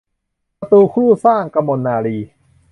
[0.59, 2.29] ศัตรูคู่สร้าง- กมลนารีย์